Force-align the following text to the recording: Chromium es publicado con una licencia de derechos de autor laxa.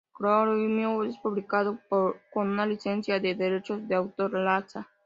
Chromium 0.17 1.03
es 1.03 1.15
publicado 1.19 1.77
con 1.91 2.49
una 2.49 2.65
licencia 2.65 3.19
de 3.19 3.35
derechos 3.35 3.87
de 3.87 3.93
autor 3.93 4.33
laxa. 4.33 4.89